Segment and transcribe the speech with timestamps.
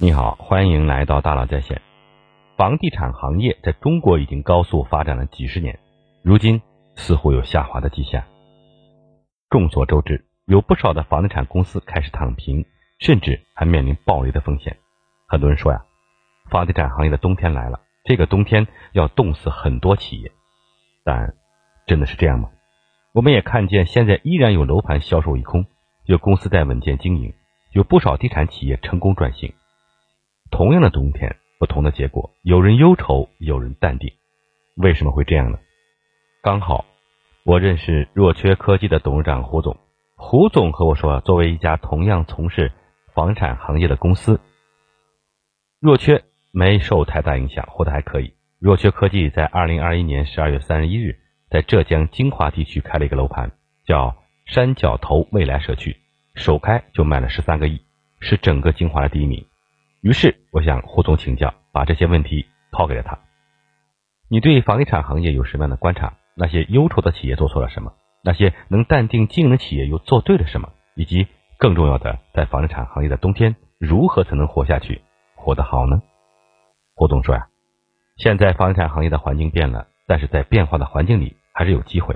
[0.00, 1.82] 你好，欢迎来到大佬在线。
[2.56, 5.76] 房地产行业在中国已经高速发展了几十年，
[6.22, 6.62] 如今
[6.94, 8.22] 似乎有下滑的迹象。
[9.50, 12.64] 众所周知，有不少的房地产公司开始躺平，
[13.00, 14.76] 甚至还面临暴雷的风险。
[15.26, 15.84] 很多人说呀，
[16.48, 20.30] 房地产行业的冬天来了，这个冬天要冻死很多企业。
[21.02, 21.34] 但
[21.88, 22.50] 真的是这样吗？
[23.12, 25.66] 我们也看见，现在依然有楼盘销售一空，
[26.04, 27.34] 有公司在稳健经营，
[27.72, 29.52] 有不少地产企业成功转型。
[30.50, 34.12] 同样的冬天，不同的结果，有人忧愁，有人淡定。
[34.76, 35.58] 为什么会这样呢？
[36.42, 36.84] 刚好，
[37.44, 39.76] 我认识若缺科技的董事长胡总。
[40.16, 42.72] 胡总和我说，作为一家同样从事
[43.14, 44.40] 房产行业的公司，
[45.80, 48.34] 若缺没受太大影响，活得还可以。
[48.58, 51.18] 若缺科技在二零二一年十二月三十一日，
[51.50, 53.52] 在浙江金华地区开了一个楼盘，
[53.84, 55.96] 叫山脚头未来社区，
[56.34, 57.80] 首开就卖了十三个亿，
[58.18, 59.44] 是整个金华的第一名。
[60.00, 63.18] 于是我向胡总请教，把这些问题抛给了他。
[64.28, 66.14] 你对房地产行业有什么样的观察？
[66.36, 67.92] 那些忧愁的企业做错了什么？
[68.22, 70.72] 那些能淡定经营的企业又做对了什么？
[70.94, 75.02] 以及更重要的，在房地产行业的冬天，如何才能活下去，
[75.34, 76.00] 活得好呢？
[76.94, 77.48] 胡总说呀，
[78.16, 82.14] 现在房地产行业的环境变了，但是在变化的环境里还是有机会。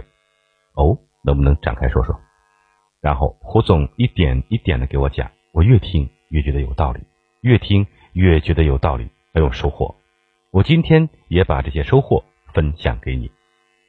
[0.75, 2.21] 哦，能不能展开说说？
[3.01, 7.01] 然后胡总一点一点的给我讲，我越听越觉得有道理。
[7.43, 9.97] 越听越觉得有道理，很有收获。
[10.53, 13.33] 我今天也把这些收获分享给你。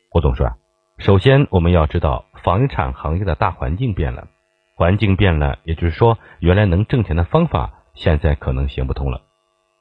[0.09, 0.57] 胡总说啊，
[0.97, 4.27] 首先我们要知道，房地产行业的大环境变了，
[4.75, 9.21] 环境变了，也就是说，原来能挣钱的方法现在可能行不通了。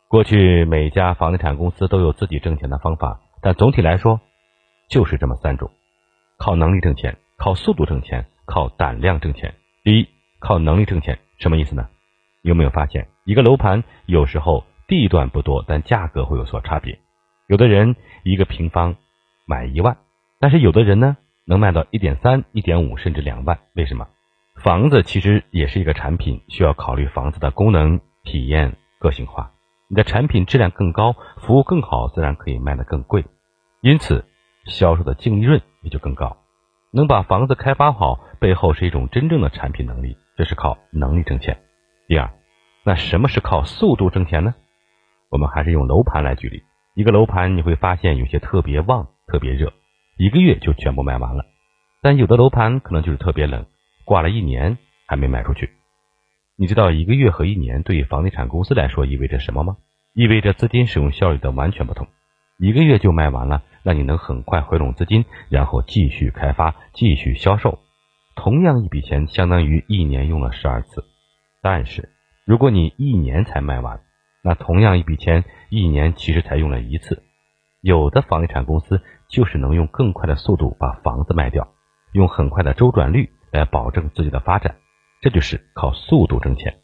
[0.07, 4.21] 过去每家房地产公司都有自己挣钱的方法，但总体来说
[4.91, 5.71] 就是这么三种：
[6.37, 9.55] 靠能力挣钱，靠速度挣钱，靠胆量挣钱。
[9.83, 10.09] 第一，
[10.41, 11.89] 靠能力挣钱，什么意思呢？
[12.43, 16.99] 有没有发现，一个楼盘有时候地段不多，但价格会有所差别。
[17.47, 18.97] 有的人一个平方
[19.47, 19.97] 买一万，
[20.39, 23.59] 但是有的人呢能卖到一点三、一点五甚至两万。
[23.75, 24.09] 为什么？
[24.57, 29.53] 房子其实也是一个产品，需要考虑房子的功能、体验、个性化。
[29.89, 33.25] 你的产品质量更高，服务更好，自然可以卖得更贵，
[33.81, 34.25] 因此
[34.67, 36.37] 销售的净利润也就更高。
[36.91, 41.59] 能把房子开发好，背后是一种真正的产品能力，这是靠能力挣钱。
[42.13, 42.31] 第二，
[42.85, 44.55] 那什么是靠速度挣钱呢？
[45.31, 46.63] 我们还是用楼盘来举例。
[46.95, 49.73] 一个楼盘你会发现有些特别旺、特别热，
[50.19, 51.43] 一个月就全部卖完了；
[52.03, 53.65] 但有的楼盘可能就是特别冷，
[54.05, 55.71] 挂了一年还没卖出去。
[56.59, 59.79] 你知道一个月和一年对于房地产公司来说意味着什么吗？
[60.13, 62.07] 意味着资金使用效率的完全不同。
[62.59, 67.79] 一个月就卖完了，那你能很快回笼资金，然后继续开发、继续销售。
[68.37, 71.07] 同样一笔钱，相当于一年用了十二次。
[71.63, 72.09] 但是，
[72.45, 74.01] 如果你一年才卖完，
[74.43, 77.23] 那同样一笔钱，一年其实才用了一次。
[77.81, 81.69] 有的房地产公司就是能用更快的速度把房子卖掉，
[82.13, 84.75] 用很快的周转率来保证自己的发展，
[85.21, 86.81] 这就是靠速度挣钱。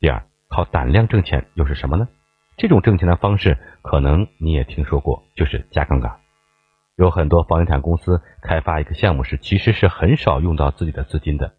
[0.00, 2.08] 第二，靠胆量挣钱又是什么呢？
[2.56, 6.20] 这种挣钱的方式，可能你也听说过，就是加杠杆。
[6.96, 11.52] 有很多房地产公司开发一个项目时，其实是很少用到自己的资金的。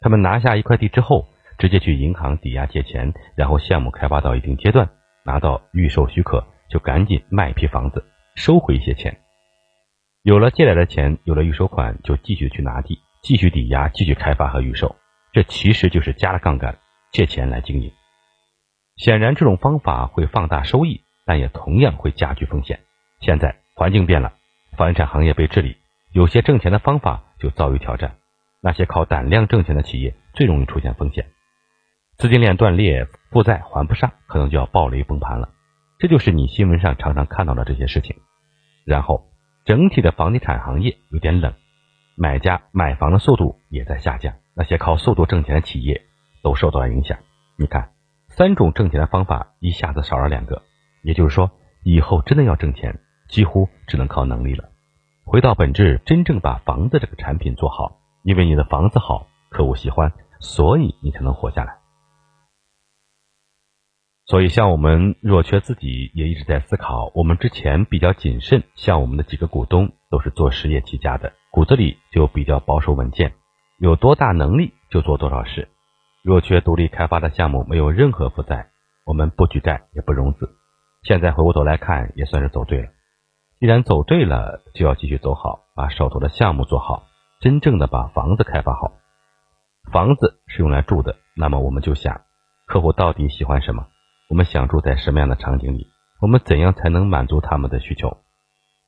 [0.00, 1.26] 他们拿下一块地之后，
[1.58, 4.88] 直接去银行抵押借钱，然后项目开发到一定阶段，
[5.24, 8.04] 拿到预售许可，就赶紧卖一批房子，
[8.34, 9.18] 收回一些钱。
[10.22, 14.96] 有了借来的钱，有了预收款，就继续去拿地，继续抵押，继续开发和预售。
[15.32, 16.78] 这其实就是加了杠杆，
[17.12, 17.92] 借钱来经营。
[18.96, 22.80] 显然，这种方法会放大收益，但也同样会加剧风险。
[23.20, 24.32] 现在环境变了，
[24.76, 25.76] 房地产行业被治理，
[26.12, 28.16] 有些挣钱的方法就遭遇挑战。
[28.62, 31.26] 那些靠胆量挣钱的企业最容易出现风险。
[32.16, 35.48] 资金链断裂，负债还不上，可能就要暴雷崩盘了。
[35.98, 38.16] 这就是你新闻上常常看到的这些事情。
[38.84, 39.26] 然后，
[39.64, 41.54] 整体的房地产行业有点冷，
[42.16, 44.34] 买家买房的速度也在下降。
[44.54, 46.02] 那些靠速度挣钱的企业
[46.42, 47.18] 都受到了影响。
[47.56, 47.90] 你看，
[48.28, 50.62] 三种挣钱的方法一下子少了两个，
[51.02, 51.50] 也就是说，
[51.82, 54.68] 以后真的要挣钱，几乎只能靠能力了。
[55.24, 61.78] 回到本质，真正把房子这个产品做好，因为你的房子好，客户喜欢，所以你才能活下来。
[64.26, 67.12] 所以，像我们若缺自己也一直在思考。
[67.14, 73.34] 我们之前比较谨慎，像我们的几个股东都是做实业起家的，骨子里就比较保守稳健，
[73.78, 75.68] 有多大能力就做多少事。
[76.22, 78.70] 若缺独立开发的项目没有任何负债，
[79.04, 80.48] 我们不举债也不融资。
[81.02, 82.88] 现在回过头来看，也算是走对了。
[83.60, 87.04] 既然走对了，就要继续走好，把手头的项目做好，
[87.40, 88.92] 真正的把房子开发好。
[89.92, 92.22] 房子是用来住的，那么我们就想，
[92.66, 93.86] 客户到底喜欢什么？
[94.28, 95.88] 我们想住在什么样的场景里？
[96.20, 98.16] 我们怎样才能满足他们的需求？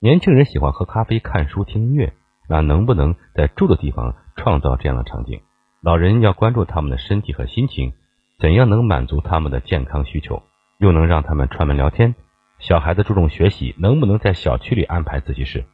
[0.00, 2.14] 年轻人喜欢喝咖啡、看书、听音乐，
[2.48, 5.42] 那能不能在住的地方创造这样的场景？
[5.82, 7.92] 老人要关注他们的身体和心情，
[8.38, 10.42] 怎样能满足他们的健康需求，
[10.78, 12.14] 又能让他们串门聊天？
[12.58, 15.64] 小孩子注重学习，能不能在小区里安排自习室？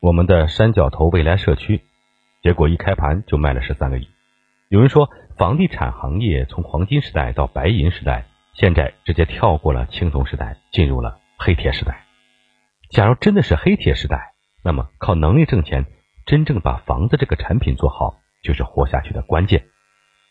[0.00, 1.82] 我们的山脚头未来社区，
[2.42, 4.08] 结果一开盘就卖了十三个亿。
[4.68, 5.08] 有人说，
[5.38, 12.04] 房地产行业从黄金时代到白银时代，现在直接跳过了青铜时代，进入了黑铁时代。
[12.90, 15.86] 假如真的是黑铁时代，那么靠能力挣钱，
[16.24, 19.66] 真正把房子这个产品做好，就是活下去的关键。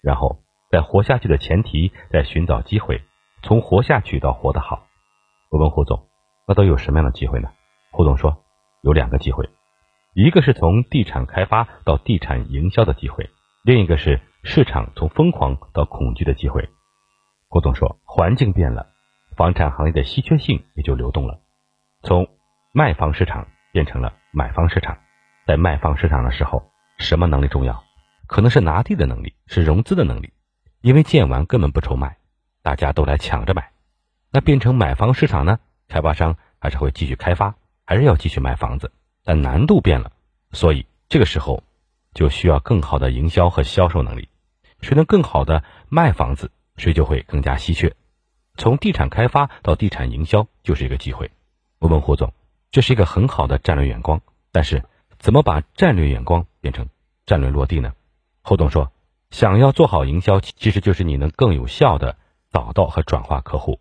[0.02, 0.40] 然后
[0.72, 3.02] 在活下去的前提，在寻找机会，
[3.42, 4.88] 从活下去到活得好。
[5.50, 6.08] 我问胡总，
[6.48, 7.50] 那都有什么样的机会呢？
[7.92, 8.44] 胡总说，
[8.82, 9.50] 有两个机会，
[10.14, 13.30] 一个是从地产开发到地产营销的机会，
[13.64, 14.20] 另一个是。
[14.46, 16.68] 市场从疯狂到恐惧的机会，
[17.54, 18.88] 郭总说：“环境变了，
[19.38, 21.40] 房产行业的稀缺性也就流动了，
[22.02, 22.28] 从
[22.72, 24.98] 卖方市场变成了买方市场。
[25.46, 27.84] 在卖方市场的时候，什么能力重要？
[28.26, 30.34] 可能是拿地的能力，是融资的能力。
[30.82, 32.18] 因为建完根本不愁卖，
[32.64, 33.70] 大家都来抢着买。
[34.32, 35.60] 那变成买方市场呢？
[35.88, 37.54] 开发商还是会继续开发，
[37.86, 38.92] 还是要继续卖房子，
[39.24, 40.12] 但难度变了，
[40.54, 41.62] 所以这个时候
[42.16, 44.28] 就需要更好的营销和销售能力。”
[44.82, 47.96] 谁能更好的卖房子，谁就会更加稀缺。
[48.56, 51.32] 从地产开发到地产营销就是一个机会。
[51.80, 52.34] 我问胡总，
[52.72, 54.22] 这是一个很好的战略眼光，
[54.52, 54.84] 但是
[55.18, 56.88] 怎么把战略眼光变成
[57.26, 57.94] 战略落地呢？
[58.42, 58.92] 胡总说，
[59.32, 62.18] 想要做好营销，其实就是你能更有效的
[62.52, 63.80] 找到和转化客户，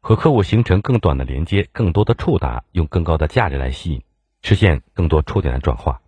[0.00, 4.02] 和客户形成更短的连接，更多的触达，用更高的价值来吸引，
[4.42, 6.00] 实现更多触点的转化。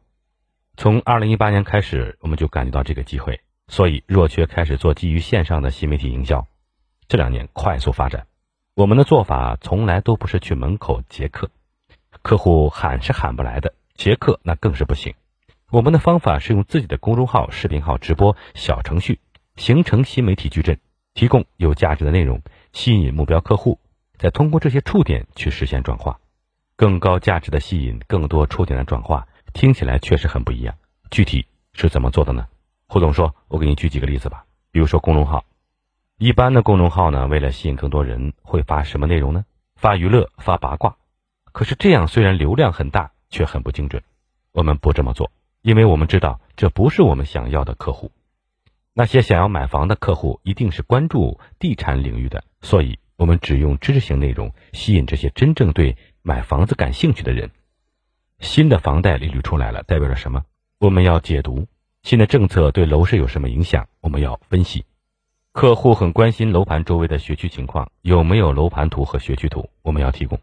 [0.76, 3.40] 从二零一八年开始，我们就感觉到这个机会。
[3.66, 6.46] 所以，若缺开始做基于线上的新媒体营销，
[7.08, 8.26] 这两年快速发展。
[8.74, 11.50] 我们的做法从来都不是去门口接客，
[12.22, 15.14] 客户喊是喊不来的，接客那更是不行。
[15.70, 19.18] 我们的方法是用自己的公众号、视频号、直播、小程序
[19.56, 20.78] 形成新媒体矩阵，
[21.14, 23.78] 提供有价值的内容，吸引目标客户，
[24.18, 26.20] 再通过这些触点去实现转化，
[26.76, 30.74] 更高价值的吸引，更多触点的转化，听起来确实很不一样。
[31.10, 32.46] 具体是怎么做的呢？
[32.86, 34.44] 胡总说：“我给你举几个例子吧。
[34.70, 35.44] 比如说公众号，
[36.18, 39.44] 一般的公众号呢，为了吸引更多人，会发什么内容呢？
[39.76, 40.96] 发娱乐、发八卦。
[41.52, 44.02] 可是这样虽然流量很大，却很不精准。
[44.52, 45.32] 我们不这么做，
[45.62, 48.12] 因为我们知道这不是我们想要的客户。
[48.92, 57.50] 那些想要买房的客户一定是关注地产领域的，所以我们只用知识型内容吸引这些真正对买房子感兴趣的人。
[58.38, 60.44] 新的房贷利率出来了，代表着什么？
[60.78, 61.66] 我们要解读。”
[62.04, 63.88] 新的政策对楼市有什么影响？
[64.02, 64.84] 我们要分析。
[65.52, 69.70] 客户很关心楼盘周围的学区情况，有没有楼盘图和学区图？
[69.80, 70.38] 我们要提供。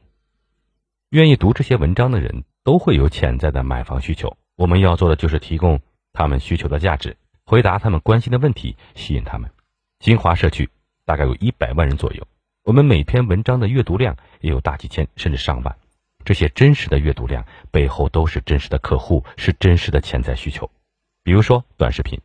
[1.11, 5.79] 愿意读这些文章的人都会有潜在的买房需求，我们要做的就是提供
[6.13, 7.15] 他们需求的价值，
[7.45, 9.47] 回答他们关心的问题，吸引他们。
[9.99, 10.67] 金华社区
[11.05, 12.25] 大概有一百万人左右，
[12.63, 15.77] 我们每篇文章的阅读量也有大几千甚至上万。
[16.25, 20.67] 这些真实的阅读量背后都是真实的客户，是真实的潜在需求。
[21.23, 22.19] 比如说短视频，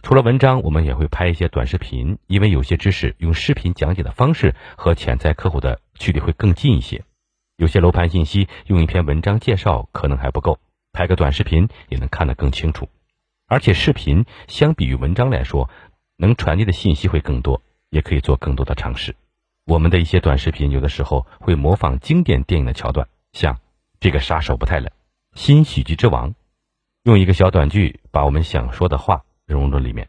[0.00, 7.04] 除了文章，我们也会拍一些短视频，因为有些知识用视频讲解的方式和潜在客户的距离会更近一些。
[7.56, 10.60] 有些楼盘信息用一篇文章介绍可能还不够，
[10.92, 12.88] 拍个短视频也能看得更清楚。
[13.48, 15.68] 而且视频相比于文章来说，
[16.16, 19.16] 能传递的信息会更多，也可以做更多的尝试。
[19.64, 23.58] 我们的一些短视频有的时候会模仿经典电影的桥段，像
[23.98, 24.90] 这个杀手不太冷，
[25.34, 26.34] 新喜剧之王。
[27.04, 30.08] 用一个小短句把我们想说的话融入里面，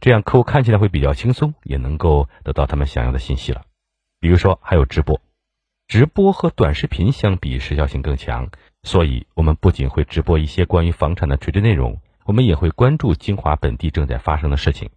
[0.00, 3.62] 这样客户看起来会比较轻松，也能够得到他们想要的信息了。
[4.20, 5.20] 比如说还有直播，
[5.88, 8.48] 直播和短视频相比时效性更强，
[8.84, 14.90] 所以我们不仅会直播一些关于房产的垂直内容，我们也会关注金华本地正在发生的事情。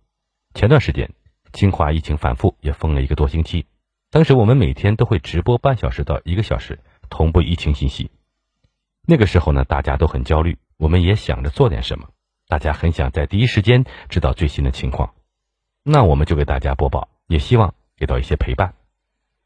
[0.54, 1.10] 前段时间，
[1.52, 3.66] 金华疫情反复，也封了一个多星期，
[4.12, 6.78] 当时我们每天都会直播半小时到一个小时，
[7.10, 8.12] 同步疫情信息。
[9.08, 10.60] 那个时候呢，大家都很焦虑。
[10.78, 12.10] 我们也想着做点什么，
[12.48, 15.14] 大家很想在第一时间知道最新的情况，
[15.84, 18.74] 那我们就给大家播报，也希望给到一些陪伴。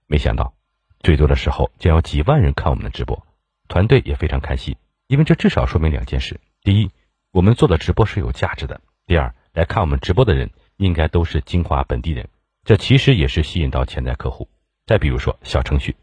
[0.07, 0.53] 没想到，
[0.99, 3.25] 最多的时候将有几万人看我们的直播，
[3.69, 4.75] 团队也非常开心，
[5.07, 6.91] 因为这至少说明两件事：第一，
[7.31, 8.75] 我们做的直播是有价值的；
[9.07, 12.27] 第二，来看我们直播的人应该都是金华本地人，
[12.65, 14.49] 这其实也是吸引到潜在客户。
[14.85, 15.95] 再比如说小程序，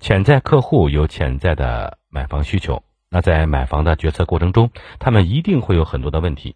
[0.00, 2.82] 潜在客户有潜在的买房需求。
[3.10, 6.54] 那在买房的决策过程中，他们一定会有很多的问题，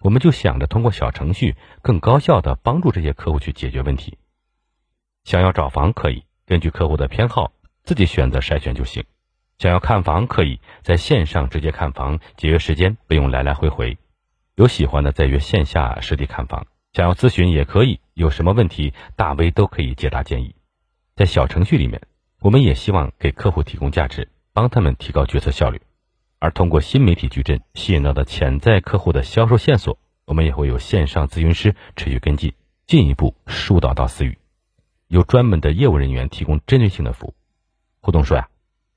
[0.00, 4.16] 我们就想着通过小程序更高效的帮助这些客户去解决问题。
[5.24, 7.52] 想要找房可以根据客户的偏好
[7.84, 9.04] 自己选择筛选就行。
[9.58, 13.98] 想要看房可以在线上直接看房，节约时间，不用来来回回。
[14.54, 16.66] 有喜欢的再约线下实地看房。
[16.94, 20.54] 想要咨询也可以，有什么问题大 V 都可以解答建议。
[21.14, 22.00] 在小程序里面，
[22.40, 25.82] 我们也希望给客户提供价值，帮他们提高决策效率。
[26.40, 32.54] 而通过新媒体矩阵吸引到的潜在客户的销售线索，我们也会有线上咨询师持续跟进，
[32.86, 34.38] 进一步疏导到私域，
[35.06, 37.34] 有专门的业务人员提供针对性的服务。
[38.00, 38.48] 互动说呀，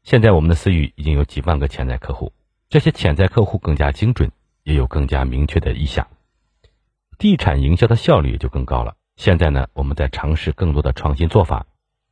[0.04, 2.32] 现在我们的私域已经有几万个潜在客户，
[2.70, 4.32] 这些潜在客户更加精准，
[4.64, 6.08] 也有更加明确的意向，
[7.18, 8.96] 地产营销的效率也就更高了。
[9.18, 11.66] 现在呢，我们在尝试更多的创新做法，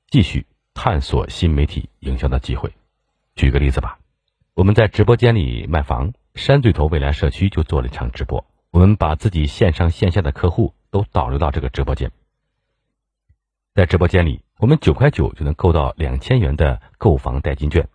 [0.09, 2.73] 继续探索新媒体营销的机会。
[3.33, 4.00] 举个例子吧。
[4.61, 8.45] 我们在直播间里卖房，山对头未来社区就做了一场直播。
[8.69, 12.11] 我们把自己线上线下的客户都导入到这个直播间，
[13.73, 17.87] 在直播间里，我们九块九就能购到两千元的购房代金券。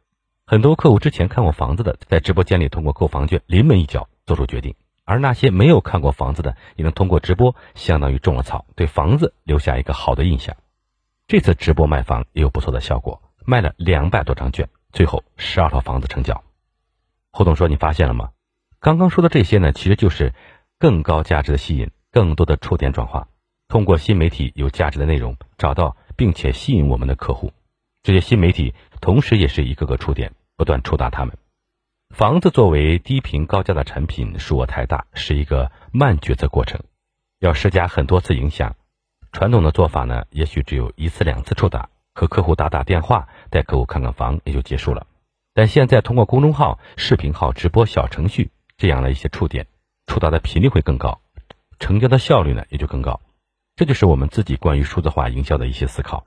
[0.44, 4.72] 很多客户之前看过房子的，在直播间里通过购房券临门一脚做出决定；
[5.04, 10.56] 而那些没有看过房子的，也能通过直播相当于种了草，对房子留下一个好的印象。
[11.28, 16.42] 这次直播卖房也有不错的效果，卖了两百多张券，最后十二套房子成交。
[17.36, 18.30] 胡总说：“你发现了吗？
[18.80, 20.32] 刚刚说的这些呢，其实就是
[20.78, 23.28] 更高价值的吸引，更多的触点转化，
[23.68, 27.52] 通过新媒体有价值的内容找到并且吸引我们的客户。
[28.02, 31.36] 这些新媒体同时也是一个个触点，不断触达他们。
[32.08, 36.80] 房子作为低频高价的产品，数额太大，是一个慢决策过程，
[37.38, 38.76] 要施加很多次影响。
[39.30, 45.06] 传统的做法呢，也许只有一次两次触达，和客户打打电话，带客户看看房也就结束了。”
[45.56, 49.66] 但现在通过公众号、视频号、直播、小程序这样的一些触点，
[50.06, 51.22] 触达的频率会更高，
[51.78, 53.22] 成交的效率呢也就更高。
[53.74, 56.26] 这就是我们自己关于数字化营销的一些思考。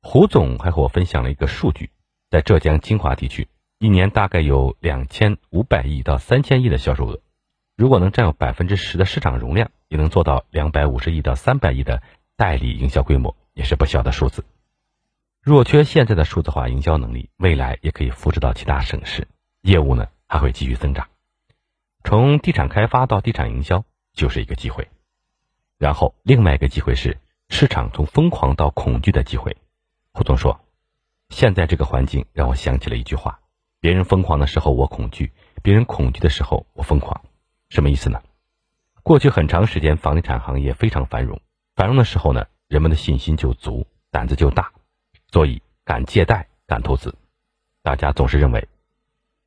[0.00, 1.90] 胡总还和我分享了一个数据，
[2.30, 7.20] 在浙江金华地区，一年大概有两千五百亿到三千亿的销售额，
[7.76, 12.00] 如果能占有百分之十的市场容量，也能做到两百五十亿到三百亿的
[12.34, 14.42] 代理营销规模，也是不小的数字。
[15.40, 19.28] 若缺现在的数字化营销能力，未来也可以复制到其他省市，
[19.62, 21.08] 业务呢还会继续增长。
[22.04, 24.88] 从地产开发到地产营销就是一个机会，
[25.78, 27.18] 然后另外一个机会是
[27.48, 29.56] 市场从疯狂到恐惧的机会。
[30.12, 30.60] 胡总说，
[31.30, 33.40] 现在这个环境让我想起了一句话：
[33.80, 37.22] 别人疯狂的时候我恐惧，别人恐惧的时候我疯狂。
[37.70, 38.20] 什么意思呢？
[39.02, 41.40] 过去很长时间房地产行业非常繁荣，
[41.74, 44.72] 繁荣的时候呢，人们的信心就足，胆子就大。
[45.30, 47.14] 所以敢借贷、敢投资，
[47.82, 48.68] 大家总是认为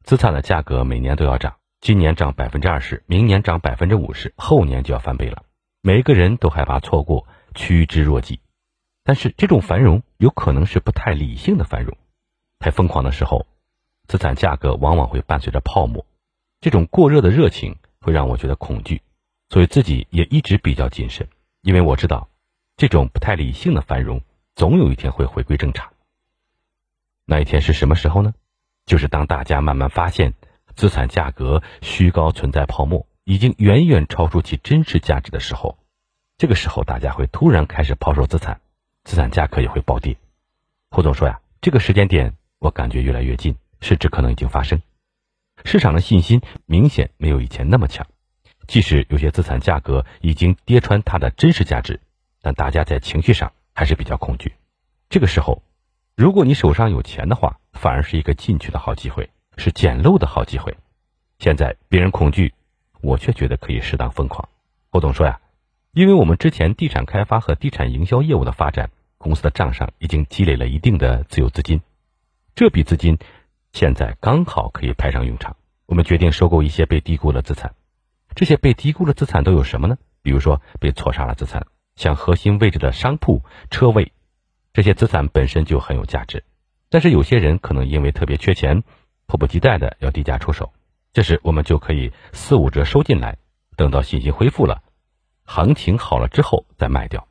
[0.04, 5.44] 资产的价格每年都要涨，今年涨百分之二十，明年涨百分之五十，后年就要翻倍了。
[5.82, 8.40] 每一个人都害怕错过，趋之若鹜。
[9.04, 11.98] 但是这种繁荣有可能是不太理性的繁荣，
[12.60, 13.48] 太疯狂的时候，
[14.08, 16.06] 资产价格往往会伴随着泡沫。
[16.60, 19.02] 这种过热的热情会让我觉得恐惧，
[19.50, 21.28] 所以自己也一直比较谨慎，
[21.64, 22.30] 因为我知道
[22.78, 24.22] 这种不太理性的繁荣。
[24.55, 25.91] 总有一天会回归正常。
[27.25, 28.34] 那一天是什么时候呢？
[28.86, 30.34] 就是当大家慢慢发现
[30.75, 35.77] 资产价格虚高、存在泡沫，已经远远超出其真实价值的时候。
[36.38, 38.60] 这个时候，大家会突然开始抛售资产，
[39.03, 40.17] 资产价格也会暴跌。
[40.89, 44.81] 胡总说呀，这个时间点我感觉越来越近，甚至可能已经发生。
[45.63, 48.08] 市场的信心明显没有以前那么强，
[48.67, 52.01] 即使有些资产价格已经跌穿它的真实价值，
[52.41, 53.53] 但大家在情绪上。
[53.74, 54.54] 还是比较恐惧，
[55.10, 55.63] 这个时候，
[56.16, 60.75] 如果你手上有钱的话，反而是一个进去的好机会，是捡漏的好机会。
[61.40, 62.54] 现在别人恐惧，
[63.01, 64.48] 我却觉得可以适当疯狂。
[64.90, 65.40] 胡总说呀，
[65.92, 71.82] 因为我们之前地产开发和地产营销业务的发展，公司的账上已经积累了一定的自有资金，
[72.54, 73.18] 这笔资金
[73.72, 75.56] 现在刚好可以派上用场。
[75.86, 77.74] 我们决定收购一些被低估的资产，
[78.36, 79.98] 这些被低估的资产都有什么呢？
[80.22, 81.66] 比如说被错杀了资产。
[81.95, 84.12] 像核心位置的商铺、车位，
[84.74, 86.43] 这些资产本身就很有价值，
[86.89, 88.83] 但是有些人可能因为特别缺钱，
[89.27, 90.71] 迫不及待的要低价出手，
[91.13, 93.38] 这时我们就可以四五折收进来，
[93.75, 94.81] 等到信心恢复了，
[95.43, 97.27] 行情好了之后再卖掉。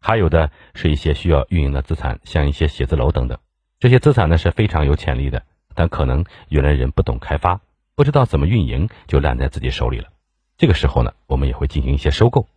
[0.00, 3.38] 还有的是一些需要运营的资产，像一些写字楼等等，
[3.78, 5.42] 这些资产呢是非常有潜力的，
[5.74, 7.60] 但可能原来人不懂开发，
[7.94, 10.08] 不知道怎么运营，就烂在自己手里了。
[10.56, 12.48] 这个时候呢，我们也会进行一些收购。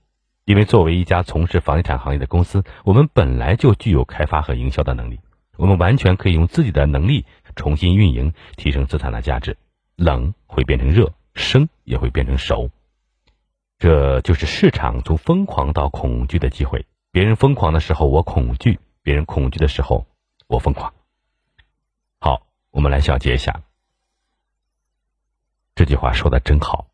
[0.45, 5.21] 因为作为一家从事房地产行业的公司，我们本来就具有开发和营销的能力，
[5.55, 9.57] 我们完全可以用自己的能力重新运营，提升资产的价值。
[9.95, 12.71] 冷会变成热，生也会变成熟。
[13.77, 16.85] 这就是市场从疯狂到恐惧的机会。
[17.11, 20.07] 别人疯狂的时候，我恐惧；别人恐惧的时候，
[20.47, 20.93] 我疯狂。
[22.19, 23.61] 好，我们来小结一下。
[25.75, 26.87] 这句话说的真好，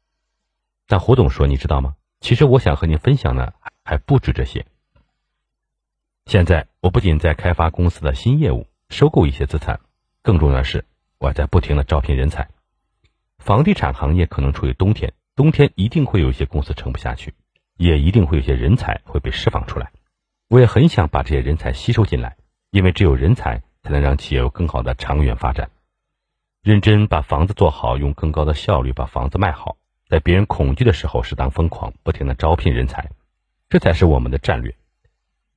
[0.88, 1.96] 但胡总说，你知道吗？
[2.20, 4.66] 其实我想和您分享的还不止这些。
[6.26, 9.80] 现在我不仅在开发公司的新业务，收购一些资产，
[10.22, 10.86] 更重要的是，
[11.18, 12.50] 我在不停的招聘人才。
[13.38, 17.34] 房地产行业可能处于冬天，冬天一定会有一些公司撑不下去，
[17.78, 19.92] 也一定会有些人才会被释放出来。
[20.50, 22.36] 我也很想把这些人才吸收进来，
[22.70, 25.72] 因为只有人才才能让企业有更好的长远发展。
[26.62, 29.78] 认真把房子做好，用更高的效率把房子卖好，
[30.10, 33.12] 在别人恐惧的时候适当疯狂，不停的招聘人才，
[33.70, 34.76] 这才是我们的战略。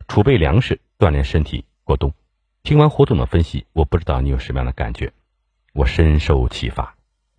[0.08, 2.12] 储备粮食，锻炼身体，过冬。
[2.62, 5.14] 听完胡总的分析，我不知道你有什么样的感觉，
[5.72, 6.94] 我深受启发。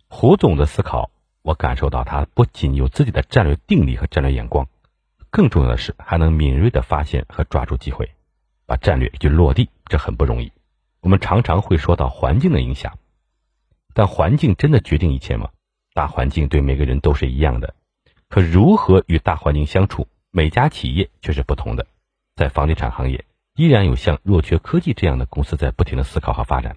[0.08, 1.12] 胡总的思考，
[1.44, 4.68] 我感受到他不仅有自己的战略定力和战略眼光，
[5.30, 8.10] 更重要的是还能敏锐的发现和抓住机会，
[8.66, 10.52] 把战略就落地，这很不容易。
[11.02, 12.98] 我们常常会说到环境的影响。
[13.94, 15.52] 但环境真的决定一切吗？
[15.94, 17.76] 大环境对每个人都是一样的，
[18.28, 21.86] 可如何与大环境相处，每家企业却是不同的。
[22.36, 26.76] 在房地产行业，依然有像若缺科技这样的公司在不停的思考和发展。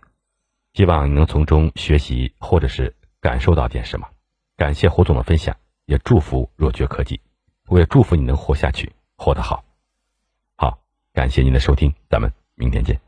[0.74, 4.08] 希望你能从中学习，或者是感受到点什么。
[4.56, 5.56] 感谢胡总的分享，
[5.86, 7.20] 也祝福若缺科技。
[7.68, 9.64] 我也祝福你能活下去，活得好。
[10.56, 10.78] 好，
[11.14, 13.05] 感谢您的收听，咱们明天见。